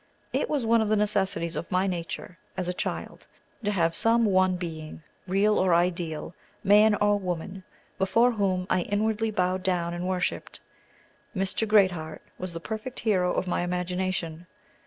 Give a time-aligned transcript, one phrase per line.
[0.33, 3.27] It was one of the necessities of my nature, as a child,
[3.63, 7.63] to have some one being, real or ideal, man or woman,
[7.99, 10.59] before whom I inwardly bowed down and worshiped.
[11.35, 11.67] Mr.
[11.67, 14.47] Great Heart was the perfect hero of my imagination.